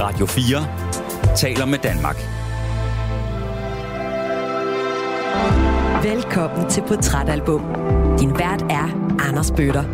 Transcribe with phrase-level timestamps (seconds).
[0.00, 2.16] Radio 4 taler med Danmark.
[6.04, 7.60] Velkommen til Portrætalbum.
[8.18, 9.84] Din vært er Anders Bøtter.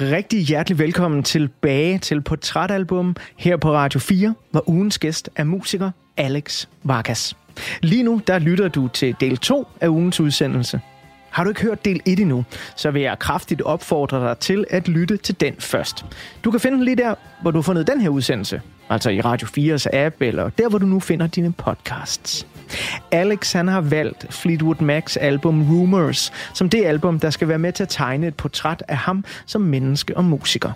[0.00, 5.90] Rigtig hjertelig velkommen tilbage til Portrætalbum her på Radio 4, hvor ugens gæst er musiker
[6.16, 7.36] Alex Vargas.
[7.82, 10.80] Lige nu der lytter du til del 2 af ugens udsendelse.
[11.36, 12.44] Har du ikke hørt del 1 endnu,
[12.76, 16.04] så vil jeg kraftigt opfordre dig til at lytte til den først.
[16.44, 18.60] Du kan finde den lige der, hvor du har fundet den her udsendelse.
[18.90, 22.46] Altså i Radio 4's app, eller der, hvor du nu finder dine podcasts.
[23.12, 27.72] Alex han har valgt Fleetwood Macs album Rumors, som det album, der skal være med
[27.72, 30.72] til at tegne et portræt af ham som menneske og musiker.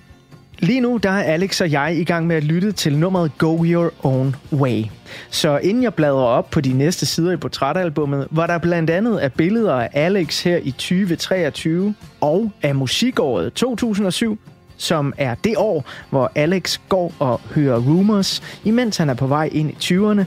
[0.63, 3.65] Lige nu der er Alex og jeg i gang med at lytte til nummeret Go
[3.65, 4.85] Your Own Way.
[5.31, 9.25] Så inden jeg bladrer op på de næste sider i portrætalbummet, hvor der blandt andet
[9.25, 14.39] er billeder af Alex her i 2023 og af musikåret 2007,
[14.77, 19.49] som er det år, hvor Alex går og hører Rumors, imens han er på vej
[19.53, 20.25] ind i 20'erne,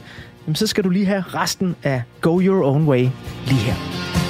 [0.54, 3.08] så skal du lige have resten af Go Your Own Way
[3.46, 4.23] lige her.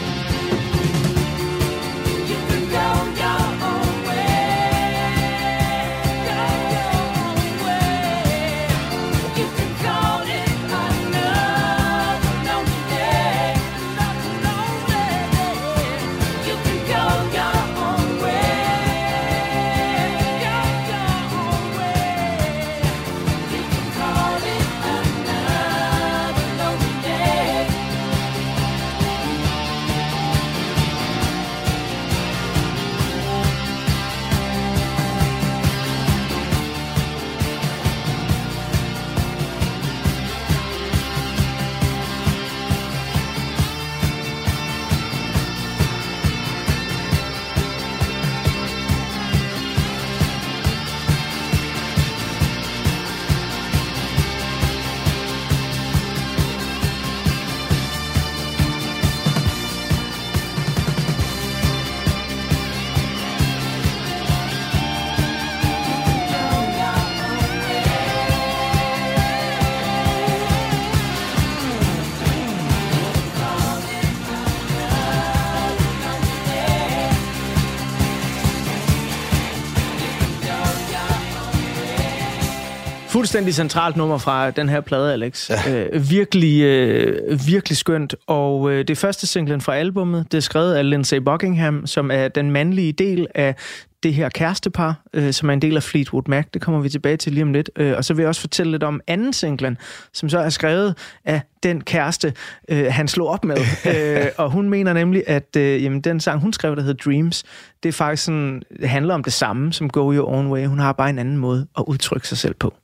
[83.25, 85.51] Fuldstændig centralt nummer fra den her plade, Alex.
[85.51, 85.87] Ja.
[85.93, 88.15] Øh, virkelig, øh, virkelig skønt.
[88.27, 92.29] Og øh, det første singlen fra albummet, det er skrevet af Lindsay Buckingham, som er
[92.29, 93.55] den mandlige del af
[94.03, 96.45] det her kærestepar, øh, som er en del af Fleetwood Mac.
[96.55, 97.71] Det kommer vi tilbage til lige om lidt.
[97.77, 99.79] Øh, og så vil jeg også fortælle lidt om anden singlen,
[100.13, 102.33] som så er skrevet af den kæreste,
[102.69, 103.57] øh, han slog op med.
[103.97, 107.45] øh, og hun mener nemlig, at øh, jamen, den sang, hun skrev, der hedder Dreams,
[107.83, 110.67] det er faktisk sådan, det handler om det samme som Go Your Own Way.
[110.67, 112.75] Hun har bare en anden måde at udtrykke sig selv på.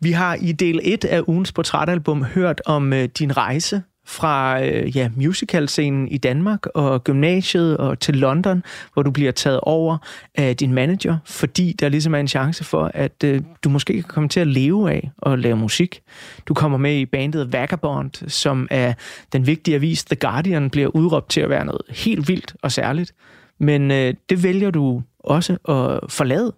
[0.00, 4.96] Vi har i del 1 af ugens portrætalbum hørt om øh, din rejse fra øh,
[4.96, 8.62] ja, musicalscenen i Danmark og gymnasiet og til London,
[8.92, 9.98] hvor du bliver taget over
[10.34, 14.02] af din manager, fordi der ligesom er en chance for, at øh, du måske kan
[14.02, 16.00] komme til at leve af og lave musik.
[16.46, 18.94] Du kommer med i bandet Vagabond, som er
[19.32, 23.12] den vigtige avis The Guardian bliver udråbt til at være noget helt vildt og særligt.
[23.60, 26.52] Men øh, det vælger du også at forlade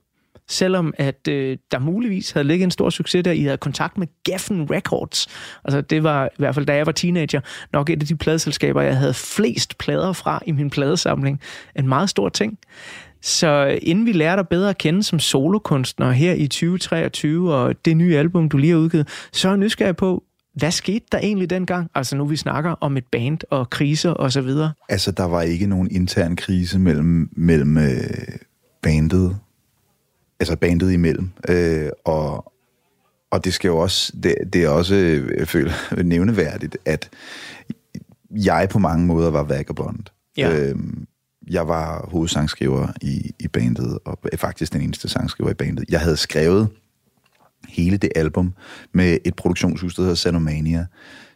[0.49, 4.07] selvom at øh, der muligvis havde ligget en stor succes der, I havde kontakt med
[4.25, 5.27] Geffen Records.
[5.65, 7.41] Altså det var i hvert fald, da jeg var teenager,
[7.73, 11.41] nok et af de pladeselskaber, jeg havde flest plader fra i min pladesamling.
[11.77, 12.59] En meget stor ting.
[13.23, 17.85] Så øh, inden vi lærer dig bedre at kende som solokunstner her i 2023, og
[17.85, 20.23] det nye album, du lige har udgivet, så er jeg nysgerrig på,
[20.55, 21.91] hvad skete der egentlig dengang?
[21.95, 24.73] Altså nu vi snakker om et band og kriser og så videre.
[24.89, 28.39] Altså der var ikke nogen intern krise mellem, mellem øh,
[28.83, 29.37] bandet
[30.41, 31.31] altså bandet imellem.
[31.49, 32.53] Øh, og,
[33.31, 34.95] og det skal jo også, det, det er også,
[35.39, 37.11] jeg føler, nævneværdigt, at
[38.31, 40.01] jeg på mange måder var vagabond.
[40.37, 40.59] Ja.
[40.59, 40.77] Øh,
[41.51, 45.85] jeg var hovedsangskriver i, i bandet, og faktisk den eneste sangskriver i bandet.
[45.89, 46.69] Jeg havde skrevet
[47.69, 48.55] hele det album
[48.93, 50.87] med et produktionshus, der hedder Sanomania,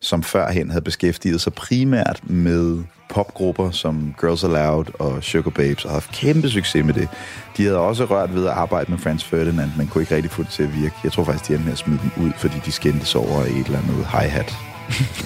[0.01, 5.91] som førhen havde beskæftiget sig primært med popgrupper som Girls Aloud og Sugar Babes, og
[5.91, 7.09] haft kæmpe succes med det.
[7.57, 10.43] De havde også rørt ved at arbejde med Franz Ferdinand, men kunne ikke rigtig få
[10.43, 10.95] det til at virke.
[11.05, 13.67] Jeg tror faktisk, de endte med at smide dem ud, fordi de skændtes over et
[13.67, 14.55] eller andet hi-hat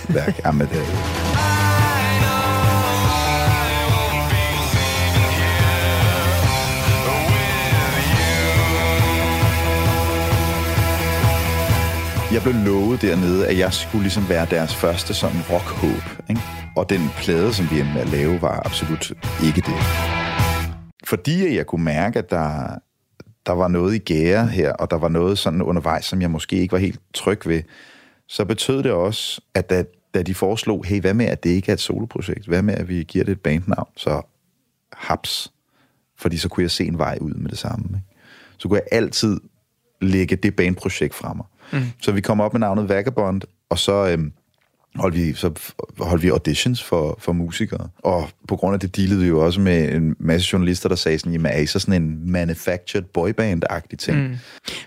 [0.09, 0.41] værk.
[0.45, 1.64] Jamen, det
[12.35, 16.29] jeg blev lovet dernede, at jeg skulle ligesom være deres første sådan rock-håb.
[16.31, 16.41] Ikke?
[16.77, 19.13] Og den plade, som vi endte med at lave, var absolut
[19.45, 19.79] ikke det.
[21.05, 22.79] Fordi jeg kunne mærke, at der,
[23.47, 26.57] der var noget i gære her, og der var noget sådan undervejs, som jeg måske
[26.57, 27.63] ikke var helt tryg ved,
[28.29, 29.85] så betød det også, at da,
[30.15, 32.47] da de foreslog, hey, hvad med, at det ikke er et soloprojekt?
[32.47, 33.91] Hvad med, at vi giver det et bandnavn?
[33.97, 34.23] Så
[34.93, 35.53] haps.
[36.19, 37.85] Fordi så kunne jeg se en vej ud med det samme.
[37.89, 38.21] Ikke?
[38.59, 39.41] Så kunne jeg altid
[40.01, 41.47] lægge det bandprojekt fra mig.
[41.73, 41.83] Mm.
[42.03, 44.09] Så vi kom op med navnet Vagabond, og så...
[44.09, 44.33] Øhm,
[44.97, 47.89] holdt vi, så holdt vi auditions for, for musikere.
[47.99, 51.19] Og på grund af det dealede vi jo også med en masse journalister, der sagde
[51.19, 54.19] sådan, jamen er I så sådan en manufactured boyband-agtig ting?
[54.19, 54.37] Mm.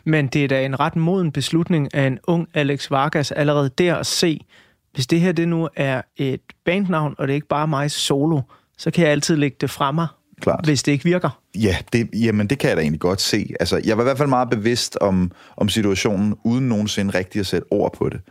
[0.06, 3.96] Men det er da en ret moden beslutning af en ung Alex Vargas allerede der
[3.96, 4.46] at se,
[4.94, 8.42] hvis det her det nu er et bandnavn, og det er ikke bare mig solo,
[8.78, 10.08] så kan jeg altid lægge det fra mig,
[10.42, 10.66] Klart.
[10.66, 11.42] hvis det ikke virker.
[11.56, 13.54] Ja, det, jamen det kan jeg da egentlig godt se.
[13.60, 17.46] Altså, jeg var i hvert fald meget bevidst om, om situationen, uden nogensinde rigtig at
[17.46, 18.22] sætte ord på det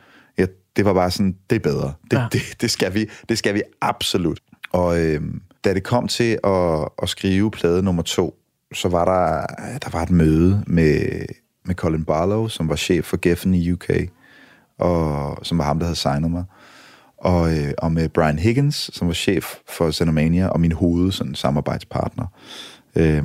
[0.76, 1.92] det var bare sådan, det er bedre.
[2.10, 2.26] Det, ja.
[2.32, 4.40] det, det, skal, vi, det skal vi absolut.
[4.72, 5.20] Og øh,
[5.64, 8.34] da det kom til at, at skrive plade nummer to,
[8.74, 9.46] så var der,
[9.78, 11.26] der var et møde med,
[11.64, 13.90] med Colin Barlow, som var chef for Geffen i UK,
[14.78, 16.44] og som var ham, der havde signet mig.
[17.26, 21.34] Og, øh, og med Brian Higgins, som var chef for Xenomania, og min hoved sådan,
[21.34, 22.26] samarbejdspartner.
[22.96, 23.24] Øh,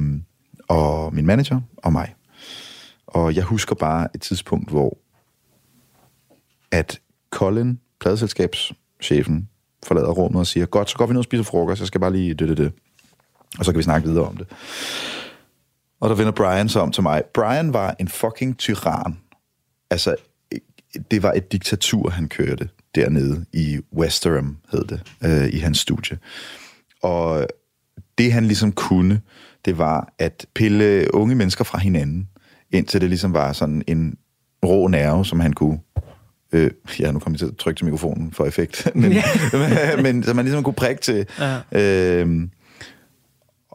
[0.68, 2.15] og min manager, og mig.
[3.07, 4.98] Og jeg husker bare et tidspunkt, hvor
[6.71, 7.00] at
[7.31, 9.50] Colin, pladeselskabschefen,
[9.83, 12.13] forlader rummet og siger, godt, så går vi ned og spiser frokost, jeg skal bare
[12.13, 12.71] lige det, det, det.
[13.59, 14.47] Og så kan vi snakke videre om det.
[16.00, 17.24] Og der vender Brian så om til mig.
[17.33, 19.18] Brian var en fucking tyran.
[19.89, 20.15] Altså,
[21.12, 26.18] det var et diktatur, han kørte dernede i Westerham, hed det, øh, i hans studie.
[27.04, 27.48] Og
[28.18, 29.22] det han ligesom kunne,
[29.66, 32.28] det var at pille unge mennesker fra hinanden,
[32.72, 34.18] indtil det ligesom var sådan en
[34.66, 35.80] rå nerve, som han kunne
[36.54, 38.88] Øh, ja, nu kommer jeg til at trykke til mikrofonen for effekt.
[38.96, 39.14] men,
[40.04, 41.26] men så man ligesom kunne prikke til.
[41.40, 41.60] Ja.
[42.22, 42.48] Øh,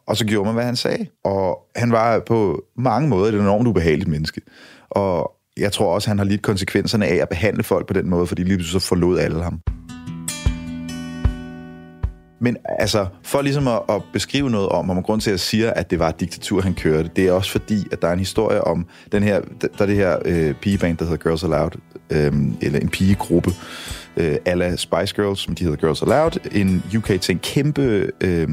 [0.06, 1.06] og så gjorde man, hvad han sagde.
[1.24, 4.40] Og han var på mange måder et enormt ubehageligt menneske.
[4.90, 8.26] Og jeg tror også, han har lidt konsekvenserne af at behandle folk på den måde,
[8.26, 9.60] fordi lige så forlod alle ham.
[12.40, 15.70] Men altså, for ligesom at, at beskrive noget om, om grund til, at jeg siger,
[15.70, 18.18] at det var et diktatur, han kørte, det er også fordi, at der er en
[18.18, 21.70] historie om den her, der er det her øh, pigeband, der hedder Girls Aloud,
[22.10, 22.32] øh,
[22.62, 23.50] eller en pigegruppe,
[24.16, 28.48] øh, ala Spice Girls, som de hedder Girls Aloud, en UK-ting, kæmpe, øh,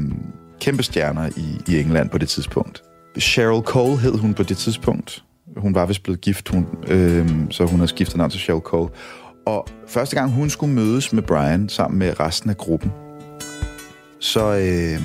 [0.60, 2.82] kæmpe stjerner i, i England på det tidspunkt.
[3.20, 5.24] Cheryl Cole hed hun på det tidspunkt.
[5.56, 8.90] Hun var vist blevet gift, hun, øh, så hun har skiftet navn til Cheryl Cole.
[9.46, 12.92] Og første gang hun skulle mødes med Brian sammen med resten af gruppen,
[14.20, 15.02] så, øh,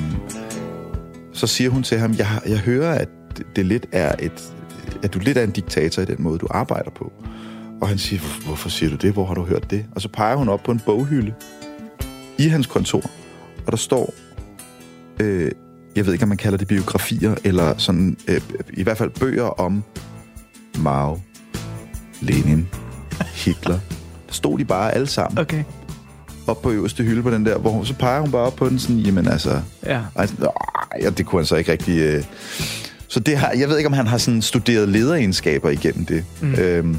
[1.34, 3.10] så siger hun til ham, jeg, jeg hører, at
[3.56, 4.54] det lidt er et,
[5.04, 7.14] at du lidt er en diktator i den måde, du arbejder på.
[7.82, 9.14] Og han siger, hvorfor siger du det?
[9.14, 9.86] Hvor har du hørt det?
[9.96, 11.34] Og så peger hun op på en boghylde
[12.38, 13.10] i hans kontor,
[13.66, 14.14] og der står,
[15.20, 15.52] øh,
[15.96, 18.42] jeg ved ikke, om man kalder det biografier, eller sådan, øh,
[18.74, 19.84] i hvert fald bøger om
[20.80, 21.20] Mao,
[22.22, 22.68] Lenin,
[23.46, 23.80] Hitler.
[24.28, 25.40] Der stod de bare alle sammen.
[25.40, 25.64] Okay
[26.50, 28.70] op på øverste hylde på den der, hvor hun, så peger hun bare op på
[28.70, 29.62] den sådan, jamen altså...
[29.86, 30.02] Ja.
[30.16, 30.36] Altså,
[31.02, 32.00] ja, det kunne han så ikke rigtig...
[32.00, 32.24] Øh.
[33.08, 36.26] Så det har, jeg ved ikke, om han har sådan studeret lederegenskaber igennem det.
[36.42, 36.54] Mm.
[36.54, 36.98] Øhm,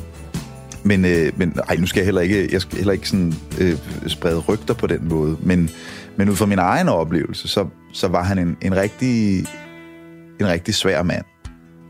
[0.82, 3.76] men, øh, men ej, nu skal jeg heller ikke, jeg skal heller ikke sådan, øh,
[4.06, 5.36] sprede rygter på den måde.
[5.42, 5.70] Men,
[6.16, 9.38] men ud fra min egen oplevelse, så, så var han en, en, rigtig,
[10.40, 11.24] en rigtig svær mand.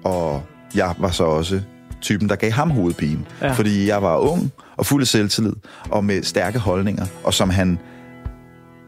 [0.05, 0.43] Og
[0.75, 1.61] jeg var så også
[2.01, 3.21] typen, der gav ham hovedpine.
[3.43, 3.53] Ja.
[3.53, 5.53] Fordi jeg var ung og fuld af selvtillid
[5.91, 7.07] og med stærke holdninger.
[7.25, 7.79] Og som han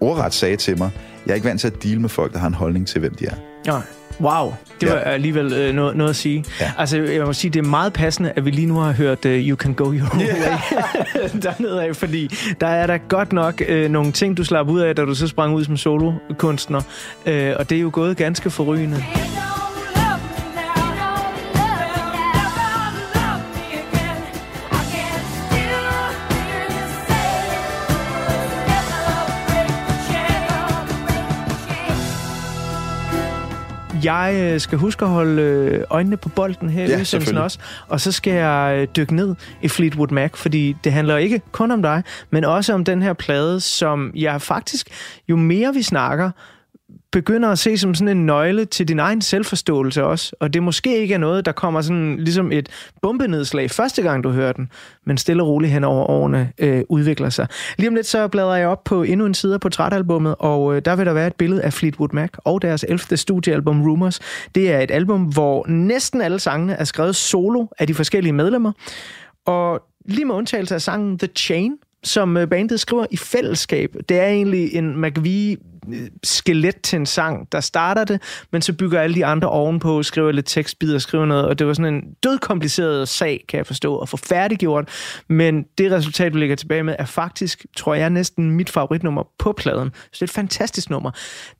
[0.00, 0.90] ordret sagde til mig,
[1.26, 3.14] jeg er ikke vant til at deal med folk, der har en holdning til, hvem
[3.14, 3.34] de er.
[3.66, 3.82] Nej.
[4.20, 5.00] Wow, det var ja.
[5.00, 6.44] alligevel øh, noget, noget at sige.
[6.60, 6.72] Ja.
[6.78, 9.32] Altså, jeg må sige, det er meget passende, at vi lige nu har hørt uh,
[9.32, 10.60] You Can Go Your Own yeah.
[11.16, 14.80] Way dernede af, fordi der er der godt nok øh, nogle ting, du slap ud
[14.80, 16.80] af, da du så sprang ud som solokunstner,
[17.26, 19.04] øh, og det er jo gået ganske forrygende.
[34.04, 37.58] Jeg øh, skal huske at holde øh, øjnene på bolden her ja, i udsendelsen også,
[37.88, 41.70] og så skal jeg øh, dykke ned i Fleetwood Mac, fordi det handler ikke kun
[41.70, 44.88] om dig, men også om den her plade, som jeg faktisk,
[45.28, 46.30] jo mere vi snakker,
[47.12, 50.36] begynder at se som sådan en nøgle til din egen selvforståelse også.
[50.40, 52.68] Og det måske ikke er noget, der kommer sådan ligesom et
[53.02, 54.68] bombenedslag første gang, du hører den,
[55.04, 57.46] men stille og roligt hen over årene øh, udvikler sig.
[57.78, 60.82] Lige om lidt så bladrer jeg op på endnu en side af portrætalbummet, og øh,
[60.84, 63.16] der vil der være et billede af Fleetwood Mac og deres 11.
[63.16, 64.20] studiealbum Rumors.
[64.54, 68.72] Det er et album, hvor næsten alle sangene er skrevet solo af de forskellige medlemmer.
[69.46, 71.72] Og lige med undtagelse af sangen The Chain,
[72.04, 73.96] som øh, bandet skriver i fællesskab.
[74.08, 75.56] Det er egentlig en McVie
[76.24, 78.22] skelet til en sang, der starter det,
[78.52, 81.74] men så bygger alle de andre ovenpå, skriver lidt tekstbider, skriver noget, og det var
[81.74, 84.88] sådan en dødkompliceret sag, kan jeg forstå, at få færdiggjort,
[85.28, 89.52] men det resultat, vi ligger tilbage med, er faktisk, tror jeg, næsten mit favoritnummer på
[89.52, 89.90] pladen.
[89.94, 91.10] Så det er et fantastisk nummer.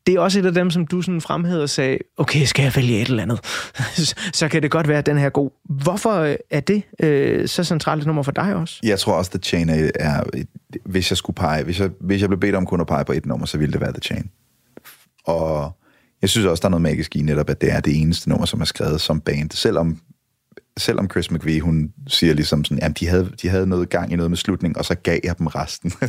[0.07, 2.77] Det er også et af dem, som du sådan fremhævede og sagde, okay, skal jeg
[2.77, 3.41] vælge et eller andet?
[4.41, 5.51] så kan det godt være, at den her er god.
[5.65, 8.81] Hvorfor øh, er det øh, så centralt et nummer for dig også?
[8.83, 10.23] Jeg tror også, at Chain er, er
[10.85, 13.13] hvis jeg skulle pege, hvis jeg, hvis jeg blev bedt om kun at pege på
[13.13, 14.31] et nummer, så ville det være The Chain.
[15.25, 15.73] Og
[16.23, 18.47] jeg synes også, der er noget magisk i netop, at det er det eneste nummer,
[18.47, 19.51] som er skrevet som band.
[19.51, 20.01] Selvom,
[20.77, 24.17] selvom Chris McVie, hun siger ligesom sådan, at de havde, de havde noget gang i
[24.17, 25.93] noget med slutning, og så gav jeg dem resten.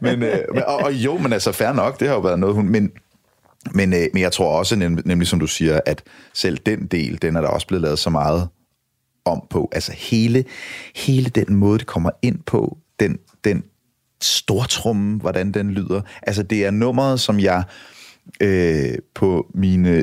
[0.06, 2.68] men, øh, og, og jo, men altså fair nok, det har jo været noget, hun...
[2.68, 2.90] Men,
[3.74, 6.02] men, øh, men jeg tror også, nem, nemlig som du siger, at
[6.34, 8.48] selv den del, den er der også blevet lavet så meget
[9.28, 9.68] om på.
[9.72, 10.44] Altså hele,
[10.96, 13.64] hele den måde, det kommer ind på, den, den
[14.22, 16.00] stortrumme, hvordan den lyder.
[16.22, 17.64] Altså det er nummeret, som jeg
[18.40, 20.02] øh, på mine...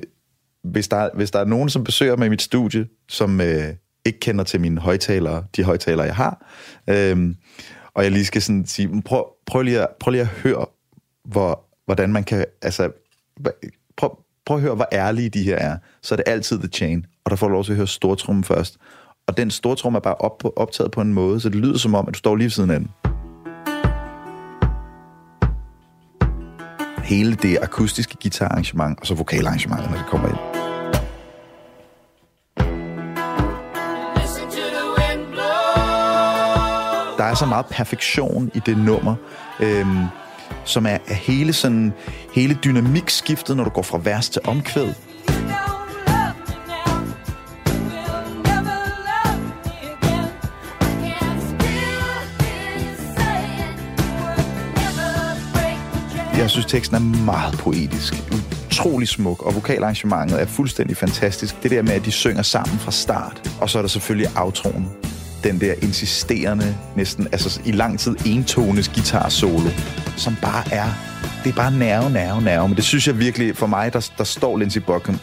[0.64, 3.74] Hvis der, hvis der er nogen, som besøger mig i mit studie, som øh,
[4.06, 6.46] ikke kender til mine højtalere, de højtalere, jeg har,
[6.90, 7.36] øh,
[7.94, 10.66] og jeg lige skal sådan sige, prøv, prøv, lige, at, prøv lige at høre,
[11.26, 12.46] hvor, hvordan man kan...
[12.62, 12.92] Altså,
[13.98, 15.78] prøv, prøv at høre, hvor ærlige de her er.
[16.02, 18.44] Så er det altid The Chain, og der får du lov til at høre stortrummen
[18.44, 18.78] først.
[19.28, 22.08] Og den stortrum er bare op, optaget på en måde, så det lyder som om,
[22.08, 22.90] at du står lige ved siden af den.
[27.04, 30.38] Hele det akustiske guitararrangement, og så vokalarrangementet, når det kommer ind.
[37.18, 39.16] Der er så meget perfektion i det nummer,
[39.60, 40.04] øhm,
[40.66, 41.94] som er, er hele, sådan,
[42.34, 44.94] hele dynamikskiftet, når du går fra vers til omkvæd.
[56.46, 58.14] Jeg synes, teksten er meget poetisk.
[58.68, 61.64] Utrolig smuk, og vokalarrangementet er fuldstændig fantastisk.
[61.64, 64.88] Det der med, at de synger sammen fra start, og så er der selvfølgelig outroen.
[65.44, 69.70] Den der insisterende, næsten altså i lang tid entones guitar solo,
[70.18, 72.68] som bare er det er bare nerve, nerve, nerve.
[72.68, 74.82] Men det synes jeg virkelig, for mig, der, der står Lindsey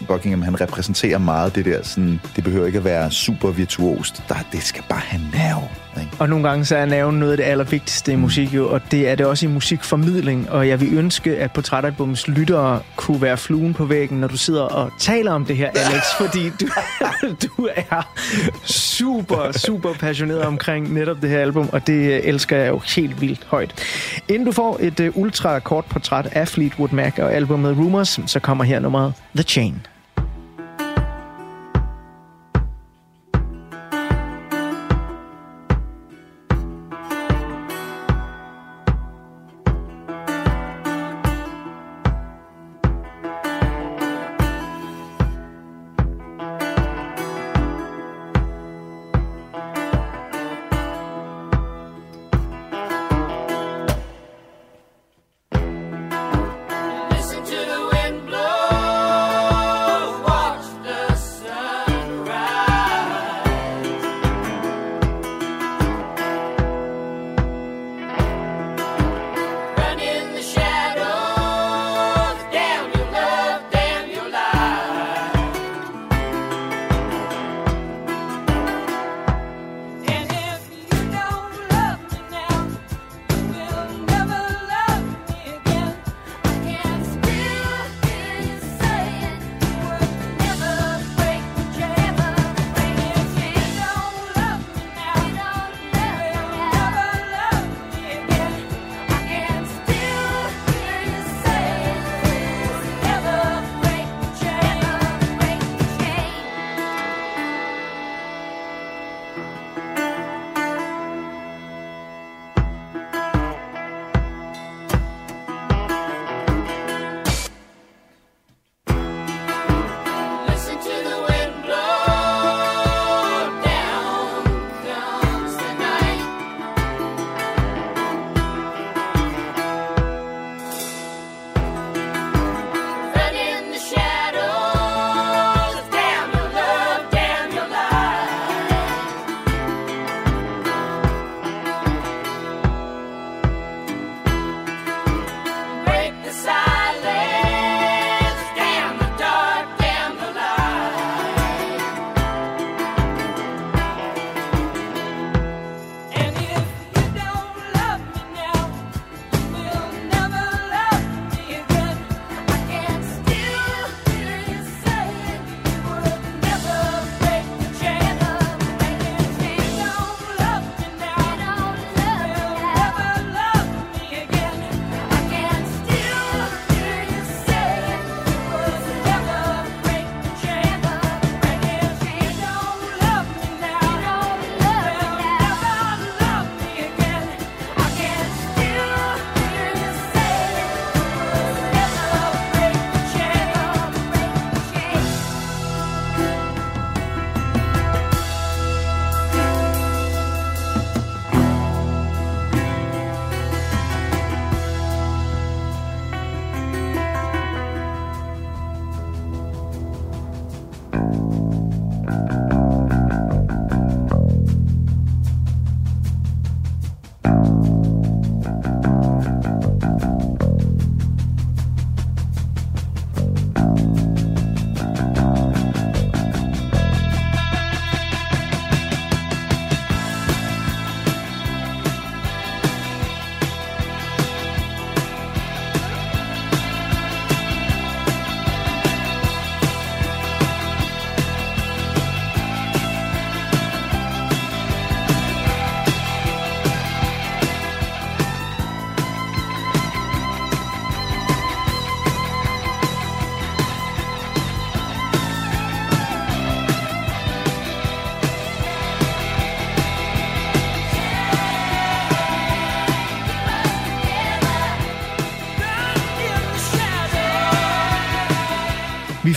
[0.08, 4.22] Buckingham, han repræsenterer meget det der, sådan, det behøver ikke at være super virtuost.
[4.28, 5.68] Der, det skal bare have nerve.
[6.00, 6.12] Ikke?
[6.18, 9.08] Og nogle gange så er nerven noget af det allervigtigste i musik jo, og det
[9.08, 10.50] er det også i musikformidling.
[10.50, 14.62] Og jeg vil ønske, at portrætalbums lyttere kunne være fluen på væggen, når du sidder
[14.62, 16.68] og taler om det her, Alex, fordi du,
[17.46, 18.02] du er
[18.64, 23.44] super, super passioneret omkring netop det her album, og det elsker jeg jo helt vildt
[23.46, 23.74] højt.
[24.28, 28.40] Inden du får et uh, ultra kort portræt af Fleetwood Mac og albumet Rumors, så
[28.40, 29.86] kommer her nummeret The Chain.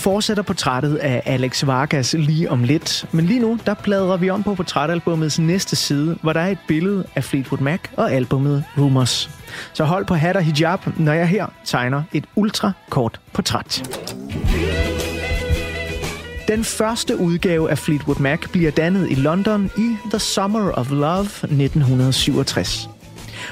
[0.06, 4.44] Fortsætter portrættet af Alex Vargas lige om lidt, men lige nu der bladrer vi om
[4.44, 9.30] på portrætalbumets næste side, hvor der er et billede af Fleetwood Mac og albummet Rumors.
[9.74, 14.00] Så hold på hat og hijab, når jeg her tegner et ultra kort portræt.
[16.48, 21.26] Den første udgave af Fleetwood Mac bliver dannet i London i The Summer of Love
[21.26, 22.95] 1967.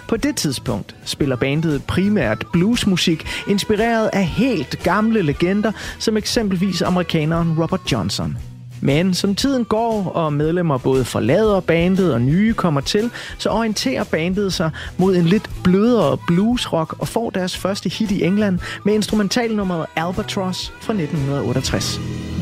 [0.07, 7.55] På det tidspunkt spiller bandet primært bluesmusik, inspireret af helt gamle legender, som eksempelvis amerikaneren
[7.59, 8.37] Robert Johnson.
[8.81, 14.03] Men som tiden går, og medlemmer både forlader bandet og nye kommer til, så orienterer
[14.03, 18.93] bandet sig mod en lidt blødere bluesrock og får deres første hit i England med
[18.93, 22.32] instrumentalnummeret Albatross fra 1968.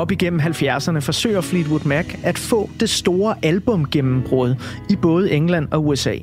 [0.00, 4.54] Op igennem 70'erne forsøger Fleetwood Mac at få det store albumgennembrud
[4.90, 6.14] i både England og USA.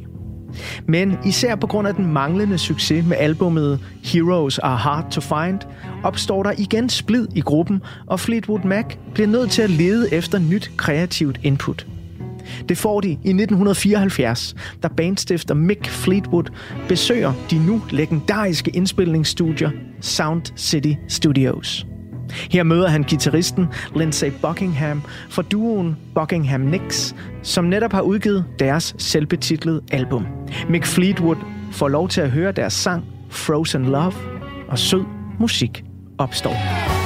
[0.87, 5.59] Men især på grund af den manglende succes med albummet Heroes Are Hard to Find,
[6.03, 10.39] opstår der igen splid i gruppen, og Fleetwood Mac bliver nødt til at lede efter
[10.39, 11.87] nyt kreativt input.
[12.69, 16.45] Det får de i 1974, da bandstifter Mick Fleetwood
[16.87, 19.69] besøger de nu legendariske indspilningsstudier
[20.01, 21.85] Sound City Studios.
[22.31, 28.95] Her møder han gitarristen Lindsay Buckingham fra duoen Buckingham Nicks, som netop har udgivet deres
[28.97, 30.25] selvbetitlede album.
[30.69, 31.37] Mick Fleetwood
[31.71, 34.13] får lov til at høre deres sang Frozen Love,
[34.67, 35.03] og sød
[35.39, 35.83] musik
[36.17, 36.96] opstår.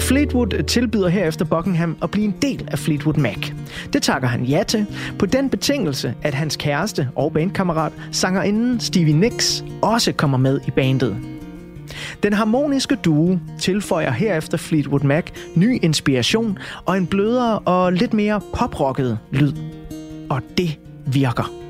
[0.00, 3.50] Mick Fleetwood tilbyder herefter Buckingham at blive en del af Fleetwood Mac.
[3.92, 4.86] Det takker han ja til,
[5.18, 10.70] på den betingelse, at hans kæreste og bandkammerat, sangerinden Stevie Nicks, også kommer med i
[10.70, 11.16] bandet.
[12.22, 18.40] Den harmoniske duo tilføjer herefter Fleetwood Mac ny inspiration og en blødere og lidt mere
[18.54, 19.52] poprocket lyd.
[20.30, 21.69] Og det virker.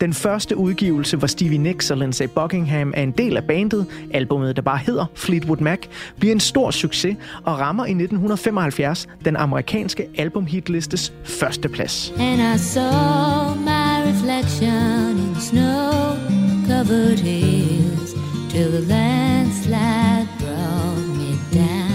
[0.00, 4.56] Den første udgivelse, hvor Stevie Nicks og Lindsay Buckingham er en del af bandet, albumet
[4.56, 5.78] der bare hedder Fleetwood Mac,
[6.18, 12.12] bliver en stor succes og rammer i 1975 den amerikanske albumhitlistes første plads.
[12.18, 18.14] And I saw my reflection in snow-covered hills
[18.50, 21.94] till the landslide brought me down.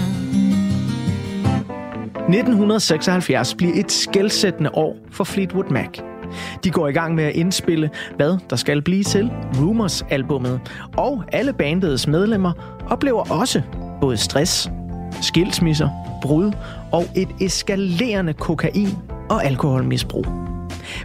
[2.28, 6.09] 1976 bliver et skældsættende år for Fleetwood Mac.
[6.64, 10.60] De går i gang med at indspille, hvad der skal blive til Rumors-albummet,
[10.96, 12.52] og alle bandets medlemmer
[12.90, 13.62] oplever også
[14.00, 14.70] både stress,
[15.22, 15.88] skilsmisser,
[16.22, 16.52] brud
[16.92, 18.98] og et eskalerende kokain-
[19.30, 20.26] og alkoholmisbrug.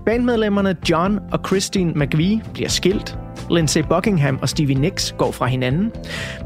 [0.06, 3.18] Bandmedlemmerne John og Christine McVie bliver skilt.
[3.50, 5.92] Lindsay Buckingham og Stevie Nicks går fra hinanden.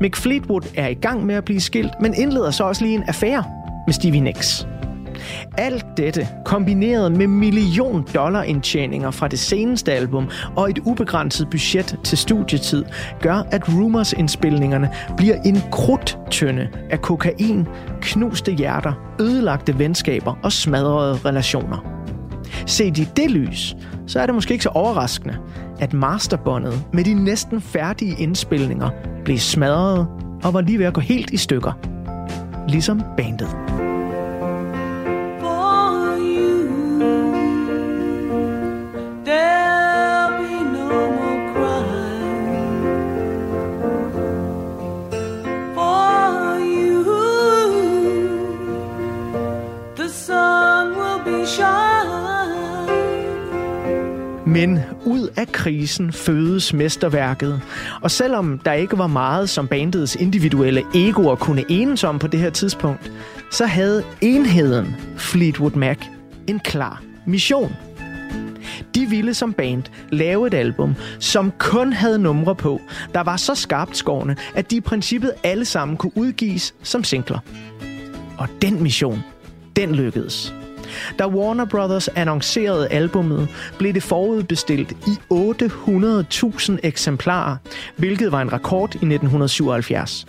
[0.01, 3.03] Mick Fleetwood er i gang med at blive skilt, men indleder så også lige en
[3.07, 3.43] affære
[3.87, 4.67] med Stevie Nicks.
[5.57, 11.99] Alt dette, kombineret med million dollar indtjeninger fra det seneste album og et ubegrænset budget
[12.03, 12.85] til studietid,
[13.21, 17.67] gør, at Rumors indspilningerne bliver en krudtønde af kokain,
[18.01, 21.99] knuste hjerter, ødelagte venskaber og smadrede relationer.
[22.65, 23.75] Set i det lys,
[24.07, 25.37] så er det måske ikke så overraskende,
[25.79, 28.89] at masterbåndet med de næsten færdige indspilninger
[29.25, 30.07] blev smadret
[30.43, 31.71] og var lige ved at gå helt i stykker.
[32.67, 33.78] Ligesom bandet.
[55.39, 57.61] Af krisen fødes mesterværket.
[58.01, 62.39] Og selvom der ikke var meget, som bandets individuelle egoer kunne enes om på det
[62.39, 63.11] her tidspunkt,
[63.51, 65.97] så havde enheden Fleetwood Mac
[66.47, 67.75] en klar mission.
[68.95, 72.81] De ville som band lave et album, som kun havde numre på,
[73.13, 77.39] der var så skarpt skårne, at de i princippet alle sammen kunne udgives som singler.
[78.37, 79.19] Og den mission,
[79.75, 80.53] den lykkedes.
[81.19, 83.47] Da Warner Brothers annoncerede albummet,
[83.77, 87.55] blev det forudbestilt i 800.000 eksemplarer,
[87.95, 90.27] hvilket var en rekord i 1977.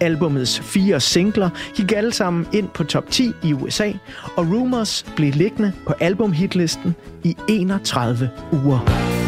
[0.00, 3.92] Albumets fire singler gik alle sammen ind på top 10 i USA,
[4.36, 6.94] og Rumors blev liggende på albumhitlisten
[7.24, 9.27] i 31 uger.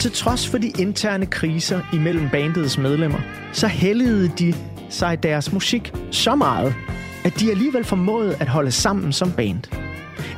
[0.00, 3.18] Til trods for de interne kriser imellem bandets medlemmer,
[3.52, 4.54] så hældede de
[4.90, 6.74] sig deres musik så meget,
[7.24, 9.62] at de alligevel formåede at holde sammen som band.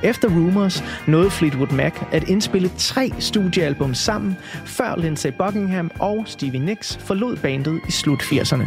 [0.03, 6.64] Efter Rumors nåede Fleetwood Mac at indspille tre studiealbum sammen, før Lindsey Buckingham og Stevie
[6.64, 8.64] Nicks forlod bandet i slut 80'erne.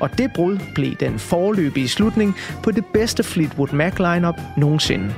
[0.00, 5.14] Og det brud blev den forløbige slutning på det bedste Fleetwood Mac lineup nogensinde.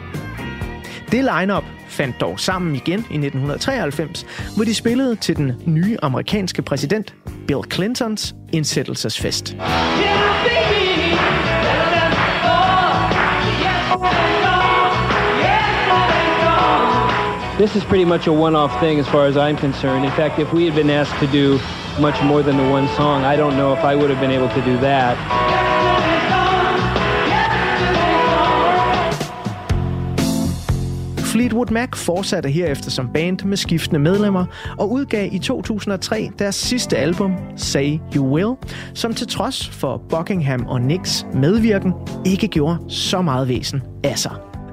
[1.10, 6.62] Det lineup fandt dog sammen igen i 1993, hvor de spillede til den nye amerikanske
[6.62, 7.14] præsident
[7.46, 9.56] Bill Clintons indsættelsesfest.
[17.58, 20.04] This is pretty much a one-off thing as far as I'm concerned.
[20.04, 21.58] In fact, if we had been asked to do
[22.00, 24.48] much more than the one song, I don't know if I would have been able
[24.48, 25.63] to do that.
[31.34, 34.46] Fleetwood Mac fortsatte herefter som band med skiftende medlemmer
[34.78, 38.56] og udgav i 2003 deres sidste album, Say You Will,
[38.94, 41.92] som til trods for Buckingham og Nicks medvirken
[42.26, 44.32] ikke gjorde så meget væsen af sig.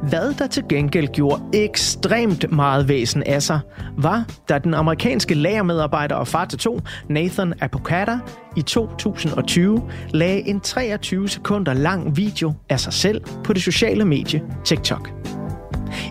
[0.10, 3.60] Hvad der til gengæld gjorde ekstremt meget væsen af sig,
[3.98, 8.20] var, da den amerikanske lagermedarbejder og far til to, Nathan Apokata,
[8.58, 14.42] i 2020 lagde en 23 sekunder lang video af sig selv på det sociale medie
[14.66, 15.12] TikTok.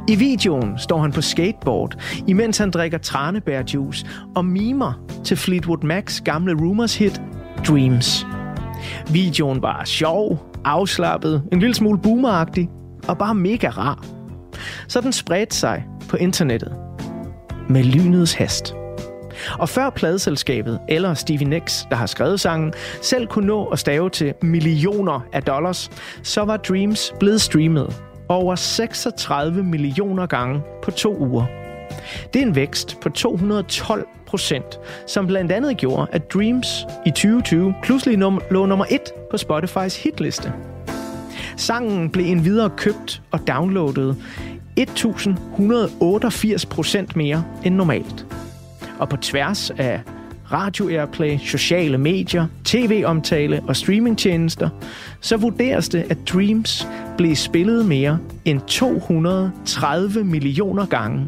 [0.08, 4.92] I videoen står han på skateboard, imens han drikker tranebærjuice og mimer
[5.24, 7.22] til Fleetwood Macs gamle Rumors hit
[7.68, 8.26] Dreams.
[9.12, 12.68] Videoen var sjov, afslappet, en lille smule boomeragtig
[13.08, 14.04] og bare mega rar.
[14.88, 16.76] Så den spredte sig på internettet
[17.68, 18.74] med lynets hast.
[19.58, 24.10] Og før pladeselskabet eller Stevie Nicks, der har skrevet sangen, selv kunne nå at stave
[24.10, 25.90] til millioner af dollars,
[26.22, 31.44] så var Dreams blevet streamet over 36 millioner gange på to uger.
[32.34, 37.74] Det er en vækst på 212 procent, som blandt andet gjorde, at Dreams i 2020
[37.82, 40.52] pludselig num- lå nummer 1 på Spotifys hitliste.
[41.56, 44.16] Sangen blev endvidere købt og downloadet
[44.76, 48.26] 1188 procent mere end normalt.
[48.98, 50.00] Og på tværs af
[50.52, 54.68] radio-airplay, sociale medier, tv-omtale og streamingtjenester,
[55.20, 61.26] så vurderes det, at Dreams blev spillet mere end 230 millioner gange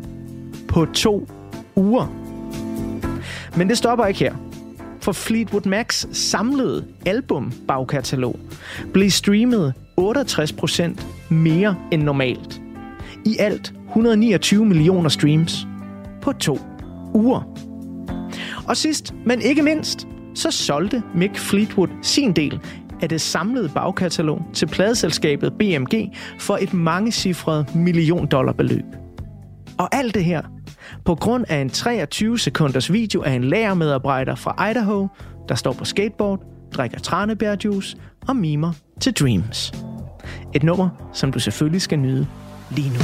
[0.68, 1.28] på to
[1.76, 2.06] uger.
[3.56, 4.34] Men det stopper ikke her.
[5.00, 8.38] For Fleetwood Macs samlede album bagkatalog
[8.92, 12.60] blev streamet 68% mere end normalt.
[13.24, 15.66] I alt 129 millioner streams
[16.22, 16.58] på to
[17.14, 17.51] uger.
[18.72, 22.60] Og sidst, men ikke mindst, så solgte Mick Fleetwood sin del
[23.02, 28.84] af det samlede bagkatalog til pladeselskabet BMG for et mangecifret million dollar beløb.
[29.78, 30.42] Og alt det her
[31.04, 35.08] på grund af en 23 sekunders video af en lærermedarbejder fra Idaho,
[35.48, 37.96] der står på skateboard, drikker tranebærjuice
[38.28, 39.72] og mimer til Dreams.
[40.54, 42.26] Et nummer, som du selvfølgelig skal nyde
[42.70, 43.00] lige nu.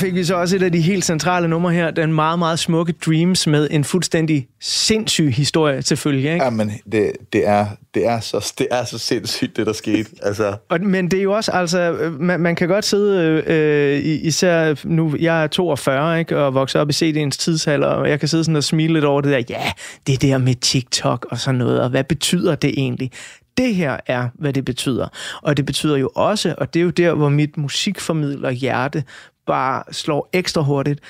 [0.00, 2.94] Fik vi så også et af de helt centrale numre her, den meget, meget smukke
[3.06, 6.32] Dreams med en fuldstændig sindssyg historie til følge.
[6.32, 6.44] Ikke?
[6.44, 10.10] Ja, men det, det, er, det, er så, det er så sindssygt, det der skete.
[10.22, 13.98] Altså, Og, men det er jo også, altså, øh, man, man kan godt sidde, øh,
[13.98, 18.20] i- især nu, jeg er 42, ikke, og vokset op i CD'ens tidsalder, og jeg
[18.20, 19.72] kan sidde sådan og smile lidt over det der, ja,
[20.06, 23.10] det der med TikTok og sådan noget, og hvad betyder det egentlig?
[23.58, 25.08] Det her er, hvad det betyder.
[25.42, 29.04] Og det betyder jo også, og det er jo der, hvor mit musikformidler hjerte
[29.50, 31.00] bare slår ekstra hurtigt,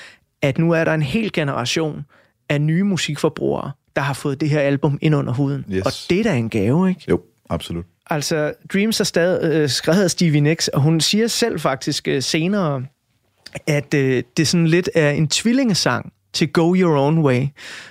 [0.41, 2.05] at nu er der en hel generation
[2.49, 5.65] af nye musikforbrugere, der har fået det her album ind under huden.
[5.71, 5.85] Yes.
[5.85, 7.05] Og det er da en gave, ikke?
[7.09, 7.85] jo, absolut.
[8.09, 12.21] Altså, Dreams er stadig øh, skrevet af Stevie Nicks, og hun siger selv faktisk øh,
[12.21, 12.83] senere,
[13.67, 17.47] at øh, det sådan lidt er en tvillingesang til Go Your Own Way.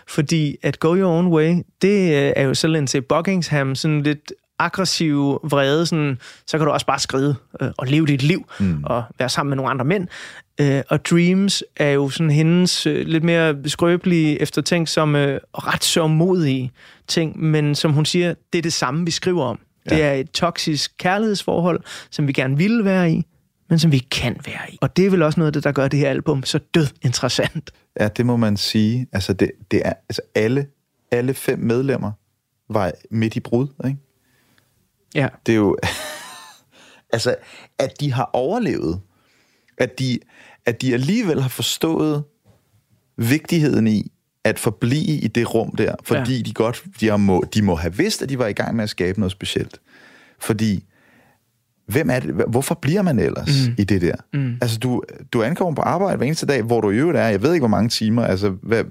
[0.09, 4.33] Fordi at Go Your Own Way, det øh, er jo så Lindsay Buckingham, sådan lidt
[4.61, 8.85] aggressiv, vrede, sådan, så kan du også bare skride øh, og leve dit liv mm.
[8.85, 10.09] og være sammen med nogle andre mænd.
[10.61, 16.73] Øh, og Dreams er jo sådan hendes øh, lidt mere skrøbelige, eftertænksomme og ret sørgmodige
[17.09, 19.59] ting, men som hun siger, det er det samme, vi skriver om.
[19.85, 20.07] Det Ja.
[20.09, 23.23] er et toksisk kærlighedsforhold, som vi gerne ville være i,
[23.71, 24.79] men som vi kan være i.
[24.81, 26.87] Og det er vel også noget af det, der gør det her album så død
[27.03, 27.71] interessant.
[28.01, 29.07] Ja, det må man sige.
[29.13, 30.67] Altså, det, det er, altså alle,
[31.13, 32.13] alle fem medlemmer
[32.71, 33.97] var midt i brud, ikke?
[35.15, 35.29] Ja.
[35.47, 35.77] Det er jo...
[37.13, 37.37] altså,
[37.79, 39.01] at de har overlevet,
[39.79, 40.19] at de,
[40.67, 42.25] at de alligevel har forstået
[43.17, 44.13] vigtigheden i
[44.45, 46.43] at forblive i det rum der, fordi ja.
[46.43, 48.85] de godt de, har må, de må have vidst, at de var i gang med
[48.85, 49.81] at skabe noget specielt.
[50.39, 50.85] Fordi,
[51.87, 53.75] hvem er det, hvorfor bliver man ellers mm.
[53.79, 54.15] i det der?
[54.33, 54.59] Mm.
[54.61, 57.43] Altså, du, du ankommer på arbejde hver eneste dag, hvor du i øvrigt er, jeg
[57.43, 58.85] ved ikke, hvor mange timer, altså, hvad,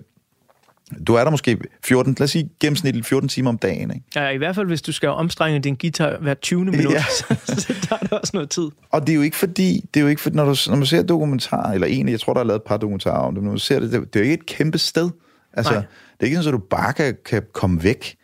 [1.08, 4.06] du er der måske 14, lad os sige gennemsnitligt 14 timer om dagen, ikke?
[4.16, 4.30] ja.
[4.30, 6.66] I hvert fald, hvis du skal omstrenge din guitar hver 20.
[6.66, 7.04] minut, Ja.
[7.18, 8.68] så, så der er der også noget tid.
[8.90, 10.86] Og det er jo ikke fordi, det er jo ikke fordi, når, du, når man
[10.86, 13.46] ser dokumentarer, eller egentlig, jeg tror, der er lavet et par dokumentarer om det, men
[13.46, 15.10] når man ser det, det, det er jo ikke et kæmpe sted.
[15.54, 15.82] Altså, Nej.
[15.82, 18.16] det er ikke sådan, at du bare kan, kan komme væk,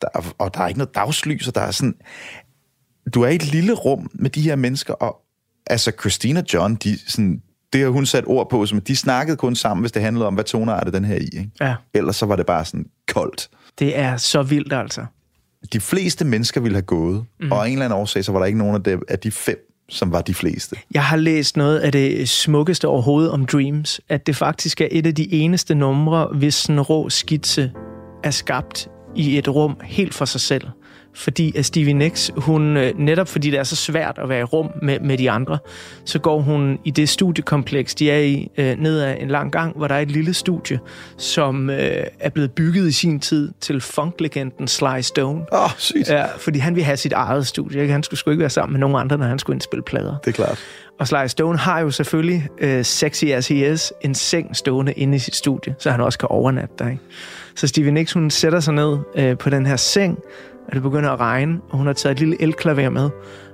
[0.00, 1.94] der, er- og der er ikke noget dagslys, og der er sådan...
[3.14, 5.20] Du er i et lille rum med de her mennesker, og
[5.66, 7.42] altså Christina John, de, sådan,
[7.74, 10.34] det har hun sat ord på, som de snakkede kun sammen, hvis det handlede om,
[10.34, 11.24] hvad toner er det den her i.
[11.24, 11.50] Ikke?
[11.60, 11.74] Ja.
[11.94, 13.48] Ellers så var det bare sådan koldt.
[13.78, 15.04] Det er så vildt, altså.
[15.72, 17.52] De fleste mennesker ville have gået, mm.
[17.52, 19.30] og af en eller anden årsag, så var der ikke nogen af, dem, af de
[19.30, 20.76] fem, som var de fleste.
[20.94, 25.06] Jeg har læst noget af det smukkeste overhovedet om Dreams, at det faktisk er et
[25.06, 27.72] af de eneste numre, hvis sådan rå skitse
[28.24, 30.68] er skabt i et rum helt for sig selv.
[31.14, 34.44] Fordi at Stevie Nicks, hun, øh, netop fordi det er så svært at være i
[34.44, 35.58] rum med, med de andre,
[36.04, 39.76] så går hun i det studiekompleks, de er i, øh, ned ad en lang gang,
[39.76, 40.78] hvor der er et lille studie,
[41.16, 45.40] som øh, er blevet bygget i sin tid til funklegenden Sly Stone.
[45.52, 46.08] Åh, oh, sygt.
[46.08, 46.16] Ja.
[46.16, 47.80] Ja, fordi han ville have sit eget studie.
[47.80, 47.92] Ikke?
[47.92, 50.16] Han skulle sgu ikke være sammen med nogen andre, når han skulle indspille plader.
[50.24, 50.58] Det er klart.
[51.00, 55.16] Og Sly Stone har jo selvfølgelig, øh, sexy as he is, en seng stående inde
[55.16, 56.88] i sit studie, så han også kan overnatte der.
[56.88, 57.02] Ikke?
[57.54, 60.18] Så Stevie Nicks, hun sætter sig ned øh, på den her seng,
[60.74, 63.10] og det begynder at regne, og hun har taget et lille elklaver med,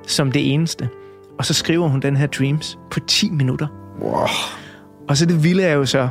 [0.06, 0.88] som det eneste.
[1.38, 3.66] Og så skriver hun den her Dreams på 10 minutter.
[4.02, 4.26] Wow.
[5.08, 6.08] Og så det vilde er jo så,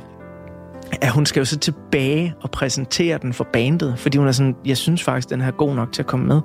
[1.02, 4.56] at hun skal jo så tilbage og præsentere den for bandet, fordi hun er sådan,
[4.66, 6.42] jeg synes faktisk, den her er god nok til at komme med.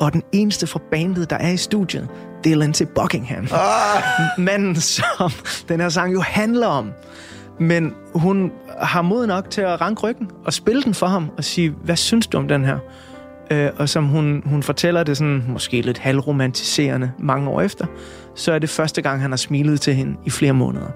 [0.00, 2.08] Og den eneste fra bandet, der er i studiet,
[2.44, 3.48] det er Lindsay Buckingham.
[3.52, 4.02] Ah.
[4.38, 5.30] Manden, som
[5.68, 6.90] den her sang jo handler om.
[7.60, 11.44] Men hun har mod nok til at ranke ryggen og spille den for ham og
[11.44, 12.78] sige, hvad synes du om den her?
[13.52, 17.86] Øh, og som hun, hun fortæller det sådan, måske lidt halvromantiserende mange år efter,
[18.34, 20.90] så er det første gang, han har smilet til hende i flere måneder.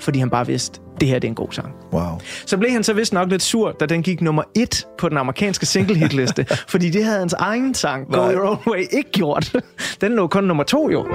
[0.00, 1.74] Fordi han bare vidste, det her det er en god sang.
[1.92, 2.20] Wow.
[2.46, 5.18] Så blev han så vist nok lidt sur, da den gik nummer et på den
[5.18, 6.46] amerikanske single-hitliste.
[6.72, 8.34] fordi det havde hans egen sang, Go Nej.
[8.34, 9.56] Your Own Way, ikke gjort.
[10.00, 11.06] Den lå kun nummer to jo.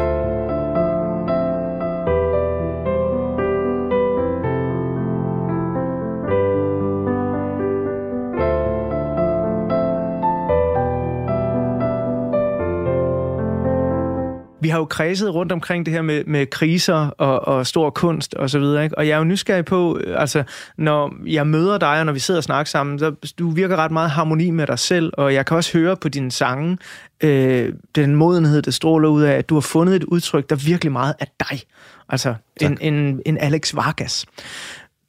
[14.62, 18.34] Vi har jo kredset rundt omkring det her med, med kriser og, og stor kunst
[18.34, 18.98] og så videre, ikke?
[18.98, 20.44] Og jeg er jo nysgerrig på, øh, altså,
[20.78, 23.92] når jeg møder dig, og når vi sidder og snakker sammen, så du virker ret
[23.92, 26.78] meget harmoni med dig selv, og jeg kan også høre på dine sange,
[27.24, 30.92] øh, den modenhed, der stråler ud af, at du har fundet et udtryk, der virkelig
[30.92, 31.62] meget er dig.
[32.10, 34.26] Altså, en, en, en Alex Vargas.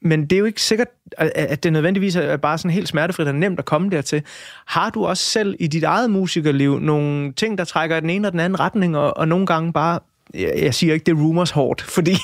[0.01, 0.87] Men det er jo ikke sikkert,
[1.17, 4.23] at det nødvendigvis er bare sådan helt smertefrit og nemt at komme dertil.
[4.65, 8.27] Har du også selv i dit eget musikerliv nogle ting, der trækker i den ene
[8.27, 9.99] og den anden retning, og, og nogle gange bare,
[10.33, 12.15] jeg, jeg siger ikke, det er rumors hårdt, fordi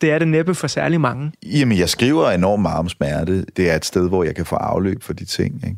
[0.00, 1.32] det er det næppe for særlig mange.
[1.42, 3.44] Jamen, jeg skriver enormt meget om smerte.
[3.56, 5.76] Det er et sted, hvor jeg kan få afløb for de ting, ikke?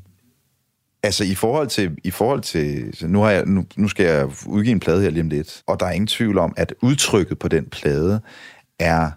[1.03, 1.91] Altså, i forhold til...
[2.05, 5.11] I forhold til så nu, har jeg, nu, nu skal jeg udgive en plade her
[5.11, 8.21] lige om lidt, og der er ingen tvivl om, at udtrykket på den plade
[8.79, 9.11] er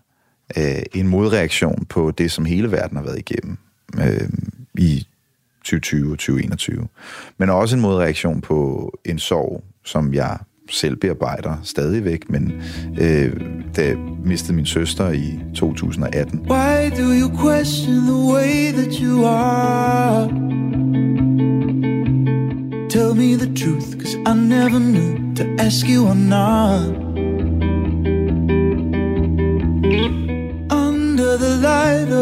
[0.58, 3.58] øh, en modreaktion på det, som hele verden har været igennem
[3.98, 4.30] øh,
[4.78, 5.08] i
[5.58, 6.88] 2020 og 2021.
[7.38, 10.38] Men også en modreaktion på en sorg, som jeg
[10.70, 12.52] selv bearbejder stadigvæk, men
[13.02, 13.42] øh,
[13.76, 16.40] da jeg mistede min søster i 2018.
[16.40, 20.28] Why do you question the way that you are?
[22.90, 27.13] Tell me the truth, cause I never knew to ask you or not.